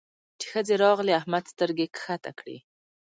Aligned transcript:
چې 0.39 0.45
ښځې 0.51 0.75
راغلې؛ 0.83 1.13
احمد 1.21 1.43
سترګې 1.53 1.85
کښته 1.95 2.31
کړې. 2.39 2.57